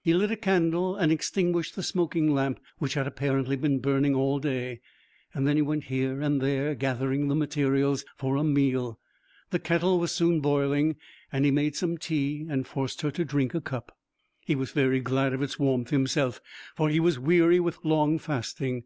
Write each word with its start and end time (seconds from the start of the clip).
He 0.00 0.14
lit 0.14 0.30
a 0.30 0.36
candle 0.36 0.94
and 0.94 1.10
extinguished 1.10 1.74
the 1.74 1.82
smoking 1.82 2.32
lamp, 2.32 2.60
which 2.78 2.94
had 2.94 3.08
apparently 3.08 3.56
been 3.56 3.80
burning 3.80 4.14
all 4.14 4.38
day. 4.38 4.80
Then 5.34 5.56
he 5.56 5.62
went 5.62 5.82
here 5.86 6.20
and 6.20 6.40
there 6.40 6.76
gathering 6.76 7.26
the 7.26 7.34
materials 7.34 8.04
for 8.14 8.36
a 8.36 8.44
meal. 8.44 9.00
The 9.50 9.58
kettle 9.58 9.98
was 9.98 10.12
soon 10.12 10.38
boiling, 10.38 10.94
and 11.32 11.44
he 11.44 11.50
made 11.50 11.74
some 11.74 11.98
tea 11.98 12.46
and 12.48 12.64
forced 12.64 13.00
her 13.00 13.10
to 13.10 13.24
drink 13.24 13.56
a 13.56 13.60
cup. 13.60 13.98
He 14.46 14.54
was 14.54 14.70
very 14.70 15.00
glad 15.00 15.32
of 15.32 15.42
its 15.42 15.58
warmth 15.58 15.90
himself, 15.90 16.40
for 16.76 16.88
he 16.88 17.00
was 17.00 17.18
weary 17.18 17.58
with 17.58 17.78
long 17.82 18.20
fasting. 18.20 18.84